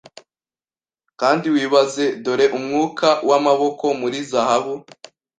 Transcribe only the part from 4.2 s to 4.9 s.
zahabu